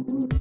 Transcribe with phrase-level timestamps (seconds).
[0.00, 0.36] வணக்கம்.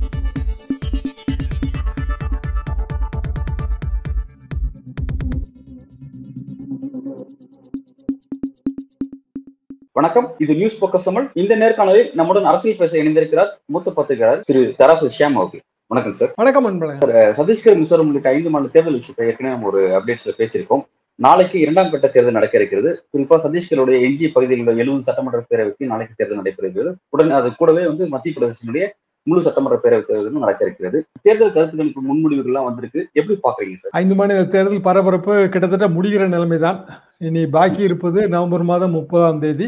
[10.38, 11.30] இது news focus Tamil.
[11.34, 15.62] இந்த நேர்காணலில் நம்முடன் அரசியல் பேச இணைந்திருக்கிறார் மூத்த பத்திரிகையாளர் திரு தராசு ஷியாம் அவர்கள்.
[15.88, 20.30] வணக்கம் சார் வணக்கம் அஹ் சத்தீஸ்கர் மிசோரம் உள்ளிட்ட ஐந்து மாநில தேர்தல் விஷயத்தை ஏற்கனவே நம்ம ஒரு அப்டேட்ஸ்ல
[20.38, 20.84] பேசியிருக்கோம்.
[21.16, 23.04] நாளைக்கு இரண்டாம் கட்ட தேர்தல் நடக்க இருக்கிறது.
[23.14, 28.08] குறிப்பா சத்தீஸ்கருடைய எஞ்சிய பகுதியில் உள்ள எழுபது சட்டமன்ற பேரவைக்கு நாளைக்கு தேர்தல் நடைபெறுகிறது உடனே அது கூடவே வந்து
[28.08, 28.90] மத்திய பிரதேசனுடைய
[29.30, 33.02] முழு சட்டமன்ற பேரவை தேர்தலும் நடக்க இருக்கிறது தேர்தல் கருத்துக்களுக்கு முன்மொழிவுகள்லாம் வந்திருக்கு.
[33.20, 33.94] எப்படி பாக்குறீங்க சார்?
[34.02, 36.80] ஐந்து மாநில தேர்தல் பரபரப்பு கிட்டத்தட்ட முடிகிற நிலைமைதான்.
[37.28, 39.68] இனி பாக்கி இருப்பது நவம்பர் மாதம் முப்பதாம் தேதி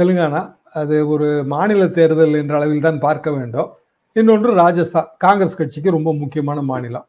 [0.00, 0.42] தெலுங்கானா.
[0.80, 3.68] அது ஒரு மாநில தேர்தல் என்ற அளவில் தான் பார்க்க வேண்டும்.
[4.20, 5.08] இன்னொன்று ராஜஸ்தான்.
[5.24, 7.06] காங்கிரஸ் கட்சிக்கு ரொம்ப முக்கியமான மாநிலம்.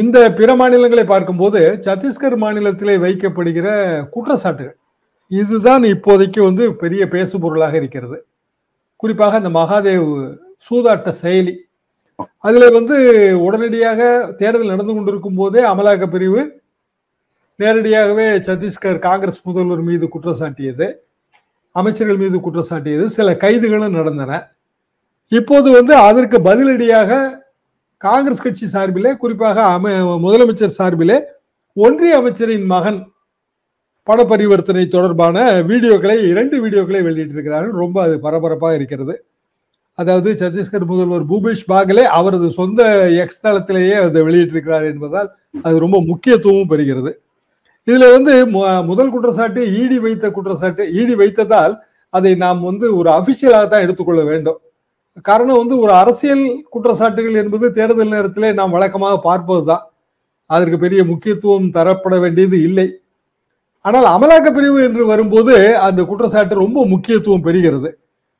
[0.00, 3.68] இந்த பிற மாநிலங்களை பார்க்கும்போது சத்தீஸ்கர் மாநிலத்திலே வைக்கப்படுகிற
[4.14, 4.76] குற்றச்சாட்டுகள்.
[5.40, 8.18] இதுதான் இப்போதைக்கு வந்து பெரிய பேசுபொருளாக இருக்கிறது.
[9.00, 10.10] குறிப்பாக இந்த மகாதேவ்
[10.66, 11.54] சூதாட்ட செயலி.
[12.46, 12.96] அதுல வந்து
[13.46, 14.00] உடனடியாக
[14.40, 16.42] தேர்தல் நடந்து கொண்டிருக்கும் போதே அமலாக்க பிரிவு
[17.58, 20.86] நேரடியாகவே சத்தீஸ்கர் காங்கிரஸ் முதல்வர் மீது குற்றம் சாட்டியது
[21.74, 24.32] அமைச்சர்கள் மீது குற்றம் சாட்டியது சில கைதுகளும் நடந்தன.
[25.32, 27.10] இப்போது வந்து அதற்கு பதிலடியாக
[28.02, 29.92] காங்கிரஸ் கட்சி சார்பிலே குறிப்பாக அம
[30.24, 31.16] முதலமைச்சர் சார்பிலே
[31.76, 33.00] ஒன்றிய அமைச்சரின் மகன்
[34.08, 35.36] பண பரிவர்த்தனை தொடர்பான
[35.70, 37.72] வீடியோக்களை இரண்டு வீடியோக்களை வெளியிட்டிருக்கிறார்கள்.
[37.82, 39.14] ரொம்ப அது பரபரப்பாக இருக்கிறது.
[39.98, 42.80] அதாவது சத்தீஸ்கர் முதல்வர் பூபேஷ் பாகலே அவரது சொந்த
[43.22, 45.28] எக்ஸ் தளத்திலேயே அதை வெளியிட்டிருக்கிறார் என்பதால்
[45.66, 47.12] அது ரொம்ப முக்கியத்துவமும் பெறுகிறது.
[47.88, 48.32] இதில் வந்து
[48.90, 50.84] முதல் குற்றச்சாட்டு ஈடி வைத்த குற்றச்சாட்டு.
[51.00, 51.74] ஈடி வைத்ததால்
[52.12, 54.58] அதை நாம் வந்து ஒரு அபிஷியலாக தான் எடுத்துக்கொள்ள வேண்டும்.
[55.28, 59.84] காரணம் வந்து ஒரு அரசியல் குற்றச்சாட்டுகள் என்பது தேர்தல் நேரத்திலே நாம் வழக்கமாக பார்ப்பது தான்
[60.50, 62.86] அதற்கு பெரிய முக்கியத்துவம் தரப்பட வேண்டியது இல்லை.
[63.86, 65.54] ஆனால் அமலாக்க பிரிவு என்று வரும்போது
[65.86, 67.90] அந்த குற்றச்சாட்டு ரொம்ப முக்கியத்துவம் பெறுகிறது.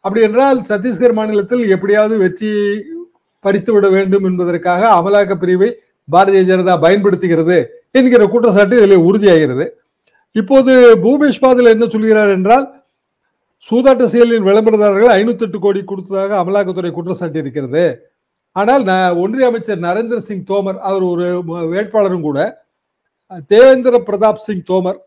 [0.05, 2.51] அப்படி என்றால் சத்தீஸ்கர் மாநிலத்தில் எப்படியாவது வெற்றி
[3.45, 5.69] பறித்து விட வேண்டும் என்பதற்காக அமலாக்க பிரிவை
[6.09, 7.57] பாரதிய ஜனதா பயன்படுத்துகிறது
[7.99, 9.67] என்கிற குற்றச்சாட்டு இதில் உறுதியாகிறது.
[10.37, 10.73] இப்போது
[11.05, 12.67] பூபேஷ் பாதில் என்ன சொல்கிறார் என்றால்
[13.67, 17.85] சூதாட்ட செயலின் விளம்பரதாரர்கள் ஐநூத்தி எட்டு கோடி கொடுத்ததாக அமலாக்கத்துறை குற்றச்சாட்டு இருக்கிறது.
[18.57, 21.27] ஆனால் ந ஒன்றிய அமைச்சர் நரேந்திர சிங் தோமர் அவர் ஒரு
[21.73, 22.39] வேட்பாளரும் கூட
[23.53, 24.99] தேவேந்திர பிரதாப் சிங் தோமர்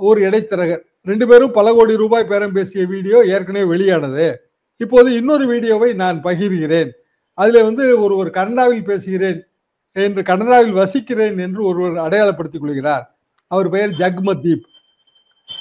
[0.00, 0.82] ஒரு இடைத்தரகர்.
[1.02, 4.40] ரெண்டு பேரும் பல கோடி ரூபாய் பேரம் பேசிய வீடியோ ஏற்கனவே வெளியானது.
[4.76, 6.90] இப்போது இன்னொரு வீடியோவை நான் பகிர்கிறேன்.
[7.34, 9.44] அதில் வந்து ஒருவர் கனடாவில் பேசுகிறேன்
[9.92, 13.16] என்று கனடாவில் வசிக்கிறேன் என்று ஒருவர் அடையாளப்படுத்திக் கொள்கிறார்.
[13.46, 14.64] அவர் பெயர் ஜக்மதீப்.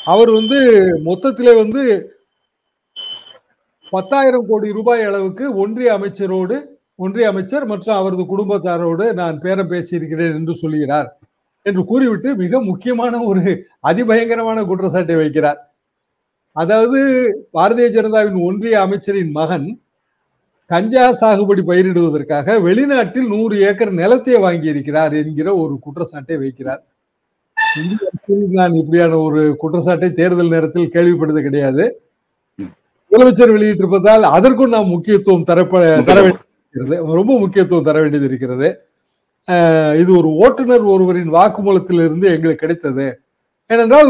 [0.05, 0.59] அவர் வந்து
[1.05, 2.13] மொத்தத்திலே வந்து
[3.89, 10.55] பத்தாயிரம் கோடி ரூபாய் அளவுக்கு ஒன்றிய அமைச்சரோடு ஒன்றிய அமைச்சர் மற்றும் அவரது குடும்பத்தாரோடு நான் பேரம் பேசியிருக்கிறேன் என்று
[10.55, 11.18] சொல்கிறார்.
[11.69, 13.43] என்று கூறிவிட்டு மிக முக்கியமான ஒரு
[13.89, 15.59] அதிபயங்கரமான குற்றச்சாட்டை வைக்கிறார்.
[16.55, 16.99] அதாவது
[17.57, 19.67] பாரதிய ஜனதாவின் ஒன்றிய அமைச்சரின் மகன்
[20.71, 26.81] கஞ்சா சாகுபடி பயிரிடுவதற்காக வெளிநாட்டில் நூறு ஏக்கர் நிலத்தை வாங்கி இருக்கிறார் என்கிற ஒரு குற்றச்சாட்டை வைக்கிறார்.
[28.57, 31.85] நான் இப்படியான ஒரு குற்றச்சாட்டை தேர்தல் நேரத்தில் கேள்விப்பட்டது கிடையாது.
[33.11, 36.97] முதலமைச்சர் வெளியிட்டிருப்பதால் அதற்கும் நாம் முக்கியத்துவம் தரப்ப தர வேண்டியிருக்கிறது.
[37.19, 38.69] ரொம்ப முக்கியத்துவம் தர வேண்டியது இருக்கிறது.
[40.01, 43.07] இது ஒரு ஓட்டுநர் ஒருவரின் வாக்குமூலத்திலிருந்து எங்களுக்கு கிடைத்தது.
[43.73, 44.09] ஏனென்றால்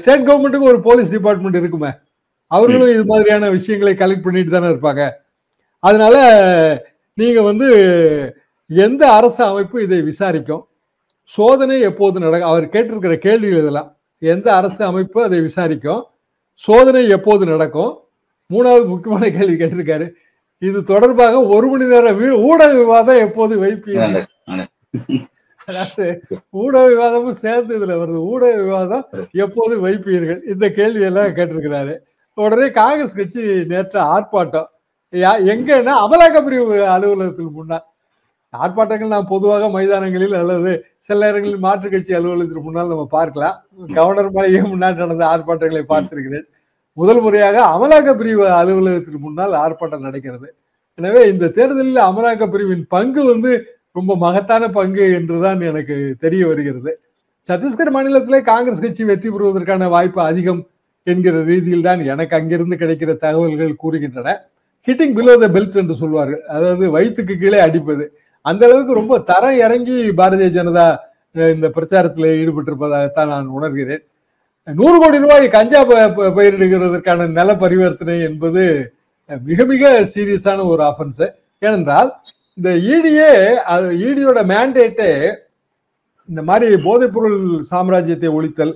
[0.00, 1.90] ஸ்டேட் கவர்மெண்ட்டுக்கு ஒரு போலீஸ் டிபார்ட்மெண்ட் இருக்குமே.
[2.46, 5.02] அவர்களும் இது மாதிரியான விஷயங்களை கலெக்ட் பண்ணிட்டு தானே இருப்பாங்க.
[5.78, 6.16] அதனால
[7.20, 7.68] நீங்க வந்து
[8.66, 10.62] எந்த அரசு அமைப்பு இதை விசாரிக்கும்?
[11.36, 13.90] சோதனை எப்போது நடக்கும் அவர் கேட்டிருக்கிற கேள்விகள் இதெல்லாம்.
[14.18, 16.02] எந்த அரசு அமைப்பு அதை விசாரிக்கும்?
[16.66, 17.92] சோதனை எப்போது நடக்கும்?
[18.52, 20.06] மூணாவது முக்கியமான கேள்வி கேட்டிருக்காரு.
[20.62, 24.24] இது தொடர்பாக ஒரு மணி நேரம் வீ- ஊடக விவாதம் எப்போது வைப்பீங்க?
[25.66, 28.16] அதாவது ஊடக விவாதமும் சேர்ந்து இதுல வருது.
[28.16, 30.40] ஊடக விவாதம் எப்போது வைப்பீர்கள்?
[30.46, 31.98] இந்த கேள்வி எல்லாம் கேட்டிருக்கிறாரு.
[32.34, 34.66] உடனே காங்கிரஸ் கட்சி நேற்று ஆர்ப்பாட்டம்.
[35.12, 37.84] எங்கன்னா அமலாக்க பிரிவு அலுவலகத்துக்கு முன்னால்
[38.62, 43.62] ஆர்ப்பாட்டங்கள் நாம் பொதுவாக மைதானங்களில் அல்லது சில நேரங்களில் மாற்றுக் கட்சி அலுவலகத்திற்கு முன்னால் நம்ம பார்க்கலாம்.
[43.94, 46.44] கவர்னர் மலையே முன்னாடி நடந்த ஆர்ப்பாட்டங்களை பார்த்திருக்கிறேன்.
[47.00, 50.48] முதல் முறையாக அமலாக்க பிரிவு அலுவலகத்திற்கு முன்னால் ஆர்ப்பாட்டம் நடக்கிறது.
[50.98, 53.52] எனவே இந்த தேர்தலில் அமலாக்க பிரிவின் பங்கு வந்து
[53.98, 56.92] ரொம்ப மகத்தான பங்கு என்றுதான் எனக்கு தெரிய வருகிறது.
[57.48, 60.60] சத்தீஸ்கர் மாநிலத்திலே காங்கிரஸ் கட்சி வெற்றி பெறுவதற்கான வாய்ப்பு அதிகம்
[61.06, 64.28] என்கிற ரீதியில் தான் எனக்கு அங்கிருந்து கிடைக்கிற தகவல்கள் கூறுகின்றன.
[64.88, 66.42] ஹிட்டிங் பிலோ த பெல்ட் என்று சொல்வார்கள்.
[66.54, 68.04] அதாவது வயிற்றுக்கு கீழே அடிப்பது.
[68.46, 70.86] அந்த அளவுக்கு ரொம்ப தரம் இறங்கி பாரதிய ஜனதா
[71.56, 74.02] இந்த பிரச்சாரத்தில் ஈடுபட்டிருப்பதாகத்தான் நான் உணர்கிறேன்.
[74.68, 78.62] நூறு கோடி ரூபாய் கஞ்சா ப- பயிரிடுகிறதற்கான நில பரிவர்த்தனை என்பது
[79.30, 79.82] மிக மிக
[80.12, 81.22] சீரியஸான ஒரு ஆஃபென்ஸ்
[81.62, 82.10] ஏனென்றால்
[82.58, 83.30] இந்த இடியே
[84.04, 85.10] இடியோட மேண்டேட்டே
[86.28, 87.38] இந்த மாதிரி போதைப்பொருள்
[87.70, 88.74] சாம்ராஜ்யத்தை ஒழித்தல்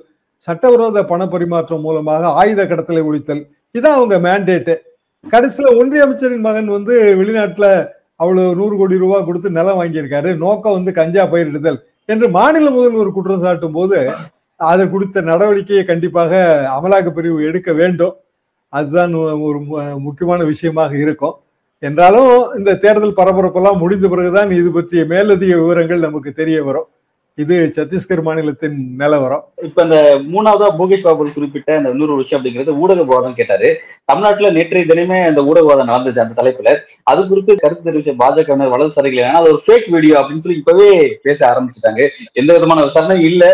[0.49, 3.43] சட்டவிரோத பண பரிமாற்றம் மூலமாக ஆயுத கடத்தலை ஒழித்தல்
[3.75, 4.75] இதான் அவங்க மேண்டேட்டு
[5.27, 7.69] கடைசியில ஒன்றிய அமைச்சரின் மகன் வந்து வெளிநாட்டுல
[8.21, 11.79] அவ்வளவு நூறு கோடி ரூபாய் கொடுத்து நிலம் வாங்கியிருக்காரு நோக்கம் வந்து கஞ்சா பயிரிடுதல்
[12.09, 13.99] என்று மாநில முதல்வர் குற்றம் சாட்டும் போது
[14.61, 16.33] அதை கொடுத்த நடவடிக்கையை கண்டிப்பாக
[16.77, 18.15] அமலாக்க பிரிவு எடுக்க வேண்டும்.
[18.73, 19.13] அதுதான்
[19.49, 19.59] ஒரு
[20.07, 21.35] முக்கியமான விஷயமாக இருக்கும்.
[21.83, 26.89] என்றாலும் இந்த தேர்தல் பரபரப்பெல்லாம் முடிந்த பிறகுதான் இது பற்றிய மேலதிக விவரங்கள் நமக்கு தெரிய வரும்.
[27.43, 29.43] இது சத்தீஸ்கர் மாநிலத்தின் நிலவரம்.
[29.69, 29.97] இப்ப இந்த
[30.33, 33.69] மூணாவதா போகேஷ் பாபு குறிப்பிட்ட அந்த இன்னொரு விஷயம் அப்படிங்கிறது ஊடகவாதம் கேட்டாரு.
[34.05, 36.73] தமிழ்நாட்டுல நேற்றைய தினமே அந்த ஊடகவாதம் நடந்துச்சு அந்த தலைப்புல.
[37.13, 40.91] அது குறித்து கருத்து தெரிவிச்ச பாஜக வலதுசாரிகள் ஏன்னா அது ஒரு ஃபேக் வீடியோ அப்படின்னு சொல்லி இப்பவே
[41.23, 42.09] பேச ஆரம்பிச்சுட்டாங்க.
[42.33, 43.45] எந்த விதமான விசாரணை இல்ல.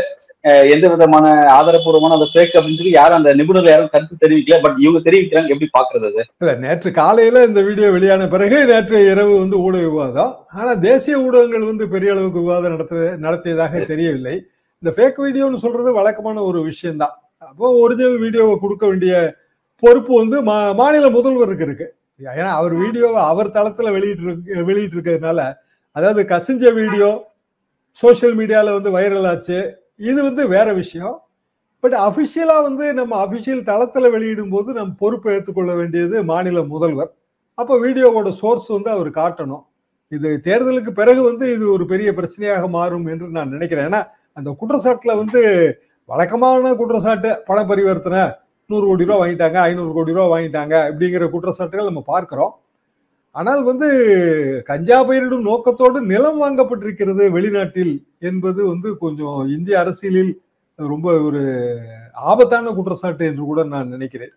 [0.44, 4.56] எந்த விதமான ஆதாரப்பூர்வமான அந்த ஃபேக் அப்படின்னு சொல்லி யாரும் அந்த நிபுணர்கள் யாரும் கருத்து தெரிவிக்கல.
[4.64, 5.50] பட் இவங்க தெரிவிக்கிறாங்க.
[5.54, 6.22] எப்படி பாக்குறது அது?
[6.42, 10.32] இல்ல நேற்று காலையில இந்த வீடியோ வெளியான பிறகு நேற்று இரவு வந்து ஊடக விவாதம்.
[10.58, 14.34] ஆனா தேசிய ஊடகங்கள் வந்து பெரிய அளவுக்கு விவாதம் நடத்த நடத்தியதாக தெரியவில்லை.
[14.82, 17.14] இந்த ஃபேக் வீடியோன்னு சொல்றது வழக்கமான ஒரு விஷயம்தான்.
[17.50, 19.14] அப்போ ஒரிஜினல் வீடியோவை கொடுக்க வேண்டிய
[19.82, 21.86] பொறுப்பு வந்து மா மாநில முதல்வருக்கு இருக்கு.
[22.20, 25.40] ஏன்னா அவர் வீடியோவை அவர் தளத்துல வெளியிட்டு வெளியிட்டு இருக்கிறதுனால
[25.96, 27.08] அதாவது கசிஞ்ச வீடியோ
[28.02, 29.60] சோசியல் மீடியால வந்து வைரல் ஆச்சு.
[30.00, 31.16] இது வந்து வேற விஷயம்.
[31.84, 37.10] பட் அபிஷியலா வந்து நம்ம அபிஷியல் தளத்துல வெளியிடும் போது நம்ம பொறுப்பை ஏற்றுக்கொள்ள வேண்டியது மாநில முதல்வர்.
[37.58, 39.64] அப்போ வீடியோவோட சோர்ஸ் வந்து அவர் காட்டணும்.
[40.12, 43.88] இது தேர்தலுக்கு பிறகு வந்து இது ஒரு பெரிய பிரச்சனையாக மாறும் என்று நான் நினைக்கிறேன்.
[43.90, 44.02] ஏன்னா
[44.38, 45.40] அந்த குற்றச்சாட்டுல வந்து
[46.08, 48.22] வழக்கமான குற்றச்சாட்டு பண பரிவர்த்தனை
[48.70, 52.52] நூறு கோடி ரூபா வாங்கிட்டாங்க ஐநூறு கோடி ரூபா வாங்கிட்டாங்க இப்படிங்கிற குற்றச்சாட்டுகள் நம்ம பார்க்கிறோம்.
[53.36, 53.88] ஆனால் வந்து
[54.70, 57.94] கஞ்சா பயிரிடும் நோக்கத்தோடு நிலம் வாங்கப்பட்டிருக்கிறது வெளிநாட்டில்
[58.30, 60.32] என்பது வந்து கொஞ்சம் இந்திய அரசியலில்
[60.78, 61.42] ரொம்ப ஒரு
[62.30, 64.32] ஆபத்தான குற்றச்சாட்டு என்று கூட நான் நினைக்கிறேன்.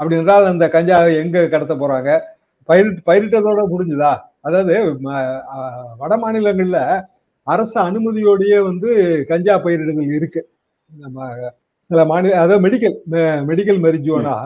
[0.00, 2.10] அப்படி என்றால் அந்த கஞ்சா எங்க கடத்த போறாங்க?
[2.68, 4.12] பயிரிட்டு பயிரிட்டதோட முடிஞ்சுதா?
[4.46, 4.74] அதாவது
[6.02, 6.80] வட மாநிலங்கள்ல
[7.46, 8.88] அரசு அனுமதியோடயே வந்து
[9.30, 10.40] கஞ்சா பயிரிடுதல் இருக்கு.
[10.92, 11.18] நம்ம
[11.90, 12.96] சில மாநில அதாவது மெடிக்கல்
[13.50, 14.36] மெடிக்கல் மரிஜுவானா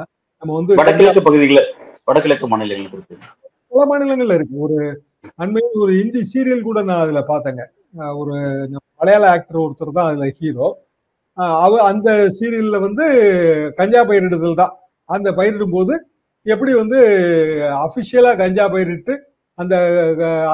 [0.42, 1.68] நம்ம வந்து வடகிழக்கு பகுதிகளில்
[2.08, 3.16] வடகிழக்கு மாநிலங்களுக்கு
[3.80, 4.56] பல மாநிலங்கள்ல இருக்கு.
[4.66, 4.78] ஒரு
[5.42, 7.62] அண்மையில் ஒரு இந்தி சீரியல் கூட நான் அதுல பார்த்தேங்க.
[8.20, 8.34] ஒரு
[9.00, 10.68] மலையாள ஆக்டர் ஒருத்தர் தான் அதுல ஹீரோ
[11.58, 13.04] அவ அந்த சீரியல்ல வந்து
[13.78, 14.72] கஞ்சா பயிரிடுதல் தான்.
[15.08, 15.94] அந்த பயிரிடும் போது
[16.46, 16.98] எப்படி வந்து
[17.84, 19.14] அஃபிஷியலா கஞ்சா பயிரிட்டு
[19.58, 19.74] அந்த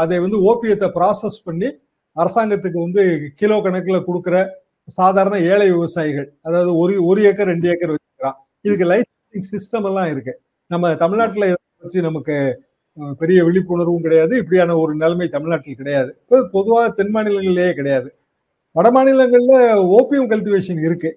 [0.02, 1.68] அதை வந்து ஓபியத்தை ப்ராசஸ் பண்ணி
[2.16, 3.02] அரசாங்கத்துக்கு வந்து
[3.40, 4.36] கிலோ கணக்கில் கொடுக்குற
[4.98, 10.34] சாதாரண ஏழை விவசாயிகள் அதாவது ஒரு ஒரு ஏக்கர் ரெண்டு ஏக்கர் வச்சுக்கிறான் இதுக்கு லைசன்சிங் சிஸ்டம் எல்லாம் இருக்கு.
[10.70, 11.46] நம்ம தமிழ்நாட்டில்
[11.84, 12.36] வச்சு நமக்கு
[13.20, 14.32] பெரிய விழிப்புணர்வும் கிடையாது.
[14.42, 16.10] இப்படியான ஒரு நிலைமை தமிழ்நாட்டில் கிடையாது.
[16.54, 18.08] பொதுவாக தென் மாநிலங்களிலேயே கிடையாது.
[18.76, 19.58] வட மாநிலங்களில்
[19.98, 21.10] ஓபியம் கல்டிவேஷன் இருக்கு.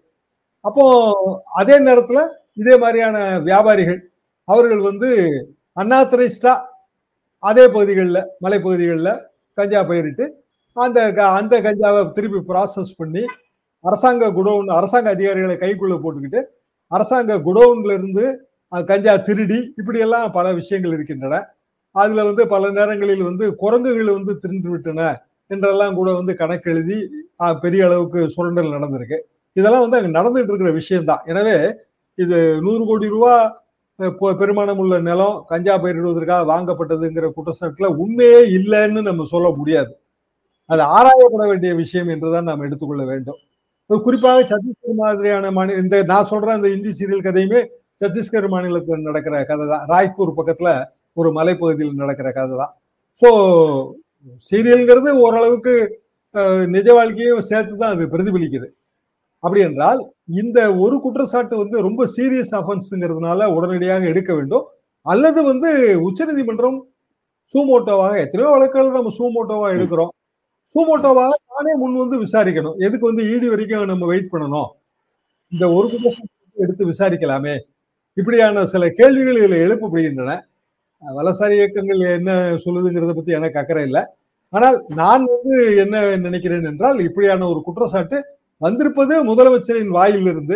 [0.65, 0.83] அப்போ
[1.61, 2.23] அதே நேரத்தில்
[2.61, 3.17] இதே மாதிரியான
[3.47, 3.99] வியாபாரிகள்
[4.47, 5.09] அவர்கள் வந்து
[5.77, 6.53] அன்ஆத்தரைஸ்டா
[7.43, 9.13] அதே பகுதிகளில் மலைப்பகுதிகளில்
[9.57, 10.25] கஞ்சா பயிரிட்டு
[10.77, 10.99] அந்த
[11.39, 13.23] அந்த கஞ்சாவை திருப்பி ப்ராசஸ் பண்ணி
[13.83, 16.41] அரசாங்க குடோன் அரசாங்க அதிகாரிகளை கைக்குள்ளே போட்டுக்கிட்டு
[16.91, 18.25] அரசாங்க குடோன்ல இருந்து
[18.71, 21.37] கஞ்சா திருடி இப்படியெல்லாம் பல விஷயங்கள் இருக்கின்றன.
[21.95, 25.01] அதுல வந்து பல நேரங்களில் வந்து குரங்குகள் வந்து தின்று விட்டன
[25.51, 26.97] என்றெல்லாம் கூட வந்து கணக்கெழுதி
[27.63, 29.17] பெரிய அளவுக்கு சுரண்டல் நடந்திருக்கு.
[29.55, 31.23] இதெல்லாம் வந்து அங்கே நடந்துட்டு இருக்கிற விஷயம்தான்.
[31.31, 31.55] எனவே
[32.17, 33.33] இது நூறு கோடி ரூபா
[34.41, 39.91] பெருமானம் உள்ள நிலம் கஞ்சா பயிரிடுவதற்காக வாங்கப்பட்டதுங்கிற குற்றச்சாட்டுல உண்மையே இல்லைன்னு நம்ம சொல்ல முடியாது.
[40.69, 43.39] அது ஆராயப்பட வேண்டிய விஷயம் என்றுதான் நாம் எடுத்துக்கொள்ள வேண்டும்.
[43.89, 47.61] குறிப்பாக சத்தீஸ்கர் மாதிரியான மாநில இந்த நான் சொல்ற அந்த இந்தி சீரியல் கதையுமே
[48.03, 50.71] சத்தீஸ்கர் மாநிலத்தில் நடக்கிற கதை தான் ராய்ப்பூர் பக்கத்துல
[51.17, 52.73] ஒரு மலைப்பகுதியில் நடக்கிற கதை தான்
[53.21, 53.29] ஸோ
[54.49, 55.73] சீரியல்ங்கிறது ஓரளவுக்கு
[56.75, 58.67] நிஜ வாழ்க்கையும் சேர்த்து தான் அது பிரதிபலிக்குது.
[59.43, 59.99] அப்படி என்றால்
[60.41, 64.65] இந்த ஒரு குற்றச்சாட்டு வந்து ரொம்ப சீரியஸ் அஃபென்ஸுங்கிறதுனால உடனடியாக எடுக்க வேண்டும்.
[65.05, 65.69] அல்லது வந்து
[66.07, 66.77] உச்சநீதிமன்றம்
[67.53, 70.11] சூமோட்டோவாக எத்தனையோ வழக்குகள் நம்ம சூமோட்டோவா எடுக்கிறோம்.
[70.75, 72.75] சூமோட்டோவாக தானே முன் வந்து விசாரிக்கணும்.
[72.87, 74.69] எதுக்கு வந்து ஈடி வரைக்கும் நம்ம வெயிட் பண்ணணும்?
[75.51, 77.55] இந்த ஒரு குற்றச்சாட்டு எடுத்து விசாரிக்கலாமே.
[78.17, 80.31] இப்படியான சில கேள்விகள் இதில் எழுப்பப்படுகின்றன.
[81.03, 82.31] வலசாரி இயக்கங்கள் என்ன
[82.63, 84.01] சொல்லுதுங்கிறத பத்தி எனக்கு அக்கறை இல்லை.
[84.53, 88.17] ஆனால் நான் வந்து என்ன நினைக்கிறேன் என்றால் இப்படியான ஒரு குற்றச்சாட்டு
[88.61, 90.55] வந்திருப்பது முதலமைச்சரின் வாயிலிருந்து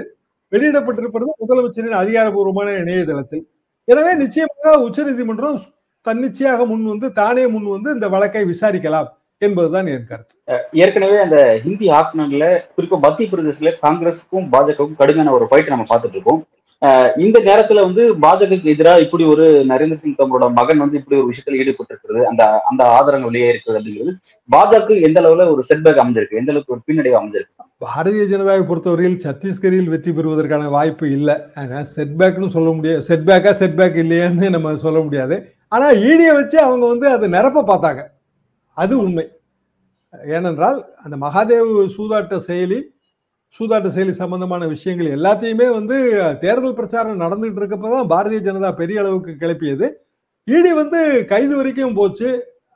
[0.51, 3.43] வெளியிடப்பட்டிருப்பது முதலமைச்சரின் அதிகாரபூர்வமான இணையதளத்தில்.
[3.88, 5.59] எனவே நிச்சயமாக உச்சநீதிமன்றம்
[6.07, 9.09] தன்னிச்சையாக முன் வந்து தானே முன் வந்து இந்த வழக்கை விசாரிக்கலாம்.
[9.50, 10.35] என்பதுதான் என் கருத்து.
[10.83, 12.47] ஏற்கனவே அந்த ஹிந்தி ஆப்னர்ல
[12.77, 16.41] குறிப்பா மத்திய பிரதேசல காங்கிரஸுக்கும் பாஜகவுக்கும் கடுமையான ஒரு ஃபைட் நம்ம பார்த்துட்டு இருக்கோம்.
[17.25, 21.59] இந்த நேரத்துல வந்து பாஜகவுக்கு எதிராக இப்படி ஒரு நரேந்திர சிங் தோமரோட மகன் வந்து இப்படி ஒரு விஷயத்துல
[21.62, 24.13] ஈடுபட்டு இருக்கிறது அந்த அந்த ஆதாரங்கள் வெளியே இருக்கிறது அப்படிங்கிறது
[24.55, 26.39] பாஜக எந்த அளவுல ஒரு செட்பேக் அமைஞ்சிருக்கு?
[26.41, 27.53] எந்த அளவுக்கு ஒரு பின்னடைவு அமைஞ்சிருக்கு?
[27.85, 31.35] பாரதிய ஜனதாவை பொறுத்தவரையில் சத்தீஸ்கரில் வெற்றி பெறுவதற்கான வாய்ப்பு இல்லை.
[31.95, 35.38] செட்பேக்னு சொல்ல முடியாது செட்பேக்கா செட்பேக் இல்லையான்னு நம்ம சொல்ல முடியாது.
[35.75, 38.03] ஆனா ஈடியை வச்சு அவங்க வந்து அதை நிரப்ப பார்த்தாங்க.
[38.77, 39.25] அது உண்மை.
[40.25, 42.80] ஏனென்றால் அந்த மகாதேவ் சூதாட்ட செயலி
[43.60, 45.98] சூதாட்ட செயலி சம்பந்தமான விஷயங்கள் எல்லாத்தையுமே வந்து
[46.39, 49.88] தேர்தல் பிரச்சாரம் நடந்துகிட்டு இருக்கப்பதான் பாரதிய ஜனதா பெரிய அளவுக்கு கிளப்பியது.
[50.44, 52.30] இடி வந்து கைது வரைக்கும் போச்சு.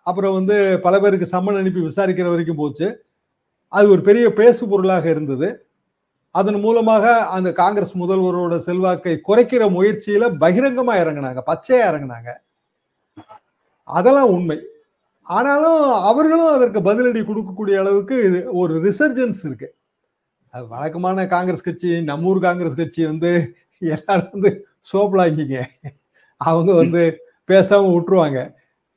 [0.04, 2.88] அப்புறம் வந்து பல பேருக்கு சம்மன் அனுப்பி விசாரிக்கிற வரைக்கும் போச்சு.
[3.68, 5.68] அது ஒரு பெரிய பேசு பொருளாக இருந்தது.
[6.32, 12.30] அதன் மூலமாக அந்த காங்கிரஸ் முதல்வரோட செல்வாக்கை குறைக்கிற முயற்சியில பகிரங்கமா இறங்கினாங்க பச்சையா இறங்கினாங்க.
[13.84, 14.58] அதெல்லாம் உண்மை.
[15.27, 18.17] ஆனாலும் அவர்களும் அதற்கு பதிலடி கொடுக்கக்கூடிய அளவுக்கு
[18.62, 19.67] ஒரு ரிசர்ஜன்ஸ் இருக்கு.
[20.53, 23.31] அது வழக்கமான காங்கிரஸ் கட்சி நம்ம ஊர் காங்கிரஸ் கட்சி வந்து
[23.81, 24.51] எல்லாரும் வந்து
[24.91, 25.57] சோப்பலாக்கிங்க
[26.41, 27.01] அவங்க வந்து
[27.50, 28.39] பேசாம விட்டுருவாங்க.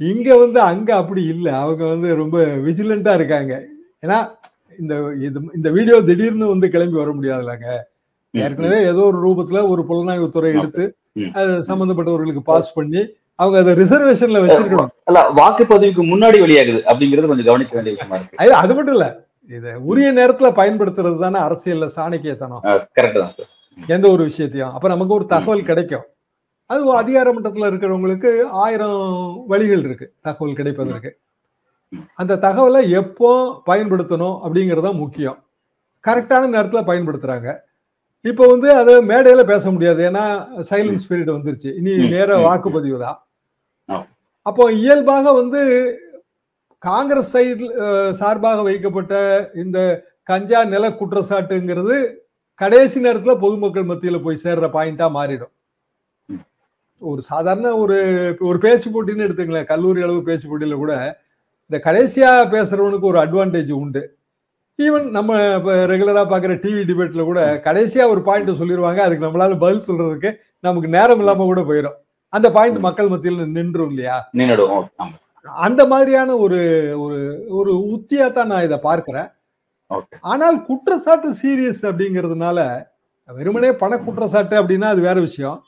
[0.01, 1.53] இங்க வந்து அங்க அப்படி இல்லை.
[1.63, 3.55] அவங்க வந்து ரொம்ப விஜிலண்டா இருக்காங்க.
[4.05, 4.19] ஏன்னா
[4.79, 4.95] இந்த
[5.27, 7.69] இது இந்த வீடியோ திடீர்னு வந்து கிளம்பி வர முடியாதுல்லங்க.
[8.35, 10.85] ஏற்கனவே ஏதோ ஒரு ரூபத்துல ஒரு புலனாய்வுத்துறை எடுத்து.
[11.33, 13.01] அது சம்பந்தப்பட்டவர்களுக்கு பாஸ் பண்ணி
[13.41, 14.91] அவங்க அதை ரிசர்வேஷன்ல வச்சிருக்கணும்.
[15.05, 18.55] அல்ல வாக்குப்பதிவுக்கு முன்னாடி வெளியாகுது அப்படிங்கிறது கொஞ்சம் கவனிக்க வேண்டிய விஷயமா இருக்கு.
[18.63, 19.27] அது மட்டும் இல்ல.
[19.49, 22.63] இது உரிய நேரத்துல பயன்படுத்துறது தானே அரசியல்ல சாணக்கியத்தனம்.
[22.99, 23.33] கரெக்ட் தான்
[23.89, 24.73] எந்த ஒரு விஷயத்தையும்.
[24.73, 26.05] அப்ப நமக்கு ஒரு தகவல் கிடைக்கும்.
[26.67, 30.13] அது அதிகார மட்டத்துல இருக்கிறவங்களுக்கு ஆயிரம் வழிகள் இருக்கு.
[30.21, 31.11] தகவல் கிடைப்பதற்கு.
[32.15, 33.31] அந்த தகவலை எப்போ
[33.67, 35.39] பயன்படுத்தணும் அப்படிங்கிறது முக்கியம்.
[36.09, 37.57] கரெக்டான நேரத்துல பயன்படுத்துறாங்க.
[38.21, 40.11] இப்போ வந்து அதை மேடையில பேச முடியாது.
[40.11, 40.25] ஏன்னா
[40.71, 41.77] சைலன்ஸ் பீரியட் வந்துருச்சு.
[41.77, 43.30] இனி நேர வாக்குப்பதிவு தான்.
[44.47, 45.61] அப்போ இயல்பாக வந்து
[46.83, 47.65] காங்கிரஸ் சைடு
[48.21, 49.15] சார்பாக வைக்கப்பட்ட
[49.63, 49.79] இந்த
[50.29, 51.97] கஞ்சா நில குற்றச்சாட்டுங்கிறது
[52.61, 55.53] கடைசி நேரத்தில் பொதுமக்கள் மத்தியில் போய் சேர்ற பாயிண்டா மாறிடும்.
[57.03, 57.99] ஒரு சாதாரண ஒரு
[58.49, 60.95] ஒரு பேச்சு போட்டின்னு எடுத்துங்களேன் கல்லூரி அளவு பேச்சு போட்டியில கூட
[61.71, 64.03] இந்த கடைசியா பேசுறவனுக்கு ஒரு அட்வான்டேஜ் உண்டு.
[64.79, 69.87] ஈவன் நம்ம இப்போ ரெகுலராக பார்க்குற டிவி டிபேட்டில் கூட கடைசியாக ஒரு பாயிண்ட் சொல்லிடுவாங்க அதுக்கு நம்மளால பதில்
[69.89, 70.31] சொல்றதுக்கு
[70.65, 71.99] நமக்கு நேரம் இல்லாமல் கூட போயிடும்
[72.33, 72.79] அந்த பாயிண்ட்.
[72.87, 74.17] மக்கள் மத்தியில் நின்றும் இல்லையா?
[75.03, 75.15] ஆமா.
[75.67, 76.59] அந்த மாதிரியான ஒரு
[77.05, 77.19] ஒரு
[77.59, 79.29] ஒரு உத்தியா தான் நான் இதை பார்க்கிறேன்.
[80.33, 82.59] ஆனால் குற்றச்சாட்டு சீரியஸ் அப்படிங்கிறதுனால
[83.29, 85.59] வெறுமனே பண குற்றச்சாட்டு அப்படின்னா அது வேற விஷயம்.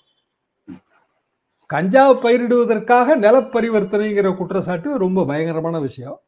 [1.70, 6.18] கஞ்சா பயிரிடுவதற்காக நில பரிவர்த்தனைங்கிற குற்றச்சாட்டு ரொம்ப பயங்கரமான விஷயம்.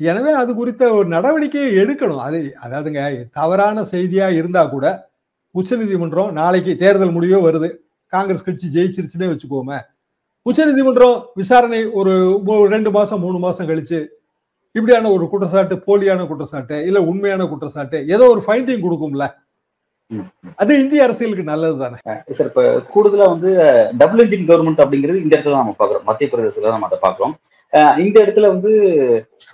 [0.00, 2.22] எனவே அது குறித்த ஒரு நடவடிக்கையை எடுக்கணும்.
[2.28, 3.02] அது அதாவதுங்க
[3.38, 4.86] தவறான செய்தியா இருந்தா கூட
[5.54, 7.68] உச்சநீதிமன்றம் நாளைக்கு தேர்தல் முடிவே வருது.
[8.14, 9.78] காங்கிரஸ் கட்சி ஜெயிச்சிருச்சுன்னே வச்சுக்கோமே.
[10.42, 12.12] உச்சநீதிமன்றம் விசாரணை ஒரு
[12.74, 13.98] ரெண்டு மாசம் மூணு மாசம் கழிச்சு
[14.74, 19.26] இப்படியான ஒரு குற்றச்சாட்டு போலியான குற்றச்சாட்டு இல்ல உண்மையான குற்றச்சாட்டு ஏதோ ஒரு ஃபைண்டிங் கொடுக்கும்ல.
[20.56, 21.98] அது இந்திய அரசியலுக்கு நல்லது தானே?
[22.30, 22.62] சார் இப்ப
[22.94, 23.50] கூடுதலா வந்து
[23.98, 27.34] டபுள் இன்ஜின் கவர்மெண்ட் அப்படிங்கிறது இந்த இடத்துல நம்ம பாக்குறோம் மத்திய பிரதேசத்துல நம்ம அதை பாக்குறோம்
[28.04, 28.70] இந்த இடத்துல வந்து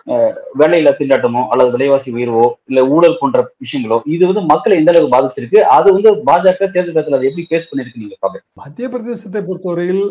[0.07, 5.15] அஹ் வேலையில்லா திண்டாட்டமோ அல்லது விலைவாசி உயர்வோ இல்ல ஊழல் போன்ற விஷயங்களோ இது வந்து மக்களை எந்த அளவுக்கு
[5.17, 5.61] பாதிச்சிருக்கு?
[5.77, 10.05] அது வந்து பாஜக தேர்தல் காலத்துல அதை எப்படி பேஸ் பண்ணிருக்கு நீங்க பாக்குறீங்க மத்திய பிரதேசத்தை பொறுத்தவரையில்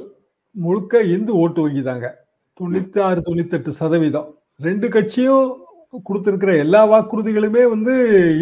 [0.55, 2.07] முழுக்க இந்து ஓட்டு வங்கி தாங்க.
[2.57, 4.27] தொண்ணூத்தி ஆறு தொண்ணூத்தி எட்டு சதவீதம்.
[4.59, 5.45] ரெண்டு கட்சியும்
[6.03, 7.93] கொடுத்திருக்கிற எல்லா வாக்குறுதிகளுமே வந்து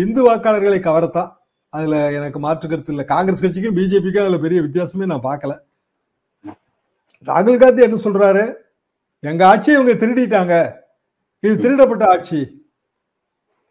[0.05, 1.29] இந்து வாக்காளர்களை கவரத்தான்.
[1.73, 3.05] அதுல எனக்கு மாற்று கருத்து இல்லை.
[3.13, 5.53] காங்கிரஸ் கட்சிக்கும் பிஜேபிக்கும் அதுல பெரிய வித்தியாசமே நான் பார்க்கல.
[7.29, 8.43] ராகுல் காந்தி என்ன சொல்றாரு?
[9.19, 10.55] எங்க ஆட்சியை இவங்க திருடிட்டாங்க.
[11.43, 12.39] இது திருடப்பட்ட ஆட்சி.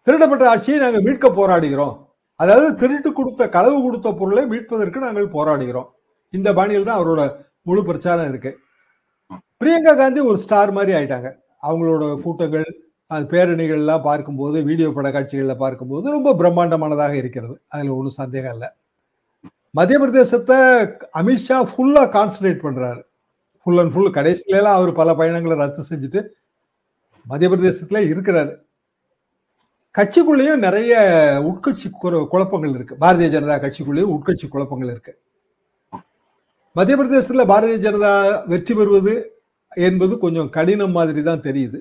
[0.06, 1.94] திருடப்பட்ட ஆட்சியை நாங்கள் மீட்க போராடுகிறோம்.
[2.40, 5.88] அதாவது திருட்டு கொடுத்த களவு கொடுத்த பொருளை மீட்பதற்கு நாங்கள் போராடுகிறோம்.
[6.36, 7.22] இந்த பாணியில் தான் அவரோட
[7.62, 8.52] முழு பிரச்சாரம் இருக்கு.
[9.60, 11.30] பிரியங்கா காந்தி ஒரு ஸ்டார் மாதிரி ஆயிட்டாங்க.
[11.66, 12.68] அவங்களோட கூட்டங்கள்
[13.14, 17.54] அது பேரணிகள்லாம் பார்க்கும்போது வீடியோ பட காட்சிகளில் பார்க்கும்போது ரொம்ப பிரம்மாண்டமானதாக இருக்கிறது.
[17.74, 18.68] அதில் ஒன்றும் சந்தேகம் இல்லை.
[19.78, 20.58] மத்திய பிரதேசத்தை
[21.20, 23.02] அமித்ஷா ஃபுல்லாக கான்சன்ட்ரேட் பண்ணுறாரு
[23.62, 26.20] ஃபுல் அண்ட் ஃபுல் கடைசியிலலாம் அவர் பல பயணங்களை ரத்து செஞ்சுட்டு
[27.26, 28.52] மத்திய பிரதேசத்தில் இருக்கிறாரு.
[29.94, 30.92] கட்சிக்குள்ளேயும் நிறைய
[31.50, 31.88] உட்கட்சி
[32.32, 32.94] குழப்பங்கள் இருக்கு.
[33.02, 35.12] பாரதிய ஜனதா கட்சிக்குள்ளேயும் உட்கட்சி குழப்பங்கள் இருக்கு.
[36.76, 38.12] மத்திய பிரதேசத்தில் பாரதிய ஜனதா
[38.52, 39.14] வெற்றி பெறுவது
[39.88, 41.80] என்பது கொஞ்சம் கடினம் மாதிரி தான் தெரியுது.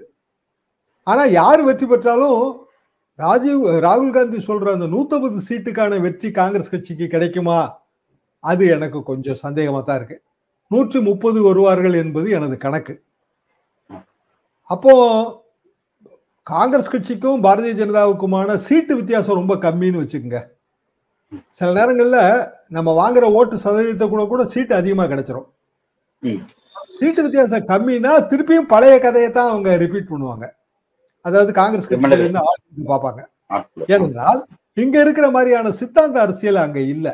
[1.07, 2.39] ஆனா யார் வெற்றி பெற்றாலும்
[3.19, 7.59] ராஜீவ் ராகுல் காந்தி சொல்ற அந்த 150 சீட்டுக்கான வெற்றி காங்கிரஸ் கட்சிக்கு கிடைக்குமா?
[8.43, 10.17] அது எனக்கு கொஞ்சம் சந்தேகமா தான் இருக்கு.
[10.71, 12.95] நூற்றி முப்பது வருவார்கள் என்பது எனது கணக்கு.
[14.69, 14.93] அப்போ
[16.47, 20.41] காங்கிரஸ் கட்சிக்கும் பாரதிய ஜனதாவுக்குமான சீட்டு வித்தியாசம் ரொம்ப கம்மின்னு வச்சுக்கோங்க.
[21.57, 22.19] சில நேரங்கள்ல
[22.75, 25.47] நம்ம வாங்குற ஓட்டு சதவீதத்தை கூட கூட சீட்டு அதிகமா கிடைச்சிரும்.
[26.99, 30.45] சீட்டு வித்தியாசம் கம்மினா திருப்பியும் பழைய கதையை தான் அவங்க ரிப்பீட் பண்ணுவாங்க.
[31.27, 33.21] அதாவது காங்கிரஸ் கட்சியில இருந்து ஆட்சி பார்ப்பாங்க.
[33.93, 34.41] ஏனென்றால்
[34.83, 37.07] இங்க இருக்கிற மாதிரியான சித்தாந்த அரசியல் அங்க இல்ல.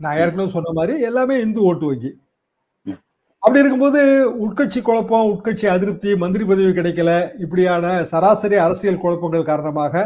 [0.00, 2.10] நான் ஏற்கனவே சொன்ன மாதிரி எல்லாமே இந்து ஓட்டு வங்கி.
[3.42, 4.00] அப்படி இருக்கும்போது
[4.44, 7.10] உட்கட்சி குழப்பம் உட்கட்சி அதிருப்தி மந்திரி பதவி கிடைக்கல
[7.44, 10.04] இப்படியான சராசரி அரசியல் குழப்பங்கள் காரணமாக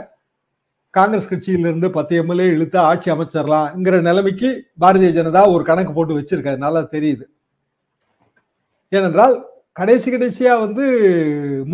[0.94, 4.48] காங்கிரஸ் கட்சியிலிருந்து பத்து எம்எல்ஏ இழுத்து ஆட்சி அமைச்சிடலாம்ங்கிற நிலைமைக்கு
[4.82, 6.58] பாரதிய ஜனதா ஒரு கணக்கு போட்டு வச்சிருக்காரு.
[6.66, 7.24] நல்லா தெரியுது.
[8.92, 9.36] ஏனென்றால்
[9.76, 10.84] கடைசி கடைசியா வந்து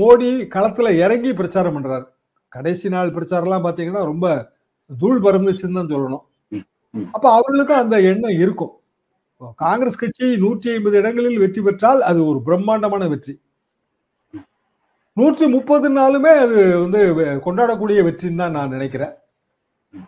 [0.01, 2.07] மோடி களத்துல இறங்கி பிரச்சாரம் பண்றாரு.
[2.53, 4.27] கடைசி நாள் பிரச்சாரம்லாம் பாத்தீங்கன்னா ரொம்ப
[4.91, 6.25] தூள் பறந்துச்சுன்னு தான் சொல்லணும்.
[7.15, 8.73] அப்ப அவர்களுக்கும் அந்த எண்ணம் இருக்கும்.
[9.65, 13.35] காங்கிரஸ் கட்சி நூற்றி ஐம்பது இடங்களில் வெற்றி பெற்றால் அது ஒரு பிரம்மாண்டமான வெற்றி.
[15.17, 17.01] நூற்றி முப்பதுனாலுமே அது வந்து
[17.47, 19.15] கொண்டாடக்கூடிய வெற்றின்னு தான் நான் நினைக்கிறேன்.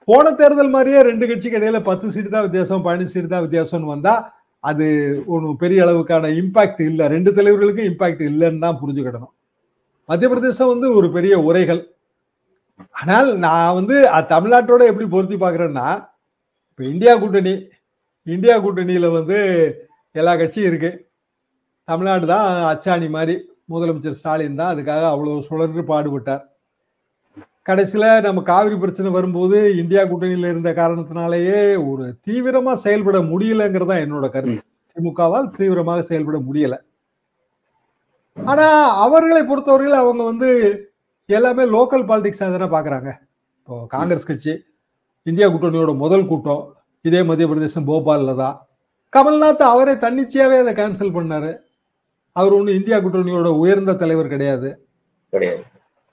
[0.08, 4.14] போன தேர்தல் மாதிரியே ரெண்டு கட்சிக்கு இடையில பத்து சீட்டு தான் வித்தியாசம் பதினஞ்சு சீட்டு தான் வித்தியாசம்னு வந்தா
[4.68, 4.86] அது
[5.34, 7.04] ஒன்றும் பெரிய அளவுக்கான இம்பாக்ட் இல்லை.
[7.14, 9.32] ரெண்டு தலைவர்களுக்கும் இம்பாக்ட் இல்லைன்னு தான் புரிஞ்சுக்கிடணும்.
[10.08, 11.82] மத்திய பிரதேசம் வந்து ஒரு பெரிய உரைகள்.
[13.00, 13.96] ஆனால் நான் வந்து
[14.32, 15.86] தமிழ்நாட்டோட எப்படி பொருத்தி பார்க்குறேன்னா
[16.70, 17.54] இப்போ இந்தியா கூட்டணி
[18.26, 19.38] இந்தியா கூட்டணியில் வந்து
[20.14, 20.90] எல்லா கட்சியும் இருக்கு.
[21.88, 23.34] தமிழ்நாடு தான் அச்சாணி மாதிரி
[23.72, 26.44] முதலமைச்சர் ஸ்டாலின் தான் அதுக்காக அவ்வளோ சுழன்று பாடுபட்டார்.
[27.62, 31.58] கடைசியில் நம்ம காவிரி பிரச்சனை வரும்போது இந்தியா கூட்டணியில் இருந்த காரணத்தினாலேயே
[31.90, 34.62] ஒரு தீவிரமா செயல்பட முடியலங்கிறது தான் என்னோட கருத்து.
[34.92, 36.76] திமுகவால் தீவிரமாக செயல்பட முடியல.
[38.36, 38.66] ஆனா
[39.04, 40.48] அவர்களை பொறுத்தவரையில் அவங்க வந்து
[41.26, 43.10] எல்லாமே லோக்கல் பாலிடிக்ஸ் தானே பாக்குறாங்க.
[43.58, 44.52] இப்போ காங்கிரஸ் கட்சி
[45.22, 46.62] இந்தியா கூட்டணியோட முதல் கூட்டம்
[47.00, 48.56] இதே மத்திய பிரதேசம் போபால்ல தான்.
[49.16, 51.52] கமல்நாத் அவரே தன்னிச்சையாவே அதை கேன்சல் பண்ணாரு.
[52.32, 54.70] அவர் ஒன்றும் இந்தியா கூட்டணியோட உயர்ந்த தலைவர் கிடையாது.
[55.30, 55.62] கிடையாது.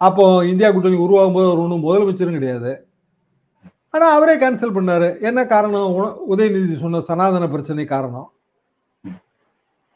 [0.06, 2.72] அப்போ இந்தியா கூட்டணி உருவாகும் போது அவர் ஒன்றும் முதலமைச்சரும் கிடையாது.
[3.94, 5.08] ஆனால் அவரே கேன்சல் பண்ணாரு.
[5.28, 5.88] என்ன காரணம்?
[6.34, 8.28] உதயநிதி சொன்ன சனாதன பிரச்சனை காரணம்.